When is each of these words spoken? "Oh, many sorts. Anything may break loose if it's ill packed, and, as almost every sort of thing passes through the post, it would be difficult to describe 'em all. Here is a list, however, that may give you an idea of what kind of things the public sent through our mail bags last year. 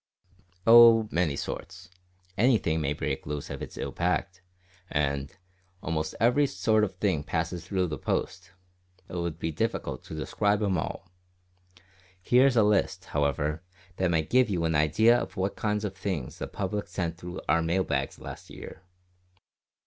"Oh, 0.65 1.07
many 1.11 1.35
sorts. 1.35 1.91
Anything 2.35 2.81
may 2.81 2.91
break 2.91 3.27
loose 3.27 3.51
if 3.51 3.61
it's 3.61 3.77
ill 3.77 3.91
packed, 3.91 4.41
and, 4.89 5.29
as 5.29 5.37
almost 5.83 6.15
every 6.19 6.47
sort 6.47 6.83
of 6.83 6.95
thing 6.95 7.21
passes 7.23 7.67
through 7.67 7.85
the 7.85 7.99
post, 7.99 8.49
it 9.07 9.15
would 9.15 9.37
be 9.37 9.51
difficult 9.51 10.03
to 10.05 10.15
describe 10.15 10.63
'em 10.63 10.75
all. 10.75 11.11
Here 12.19 12.47
is 12.47 12.55
a 12.57 12.63
list, 12.63 13.05
however, 13.13 13.61
that 13.97 14.09
may 14.09 14.23
give 14.23 14.49
you 14.49 14.65
an 14.65 14.73
idea 14.73 15.15
of 15.15 15.37
what 15.37 15.55
kind 15.55 15.85
of 15.85 15.95
things 15.95 16.39
the 16.39 16.47
public 16.47 16.87
sent 16.87 17.17
through 17.19 17.39
our 17.47 17.61
mail 17.61 17.83
bags 17.83 18.17
last 18.17 18.49
year. 18.49 18.81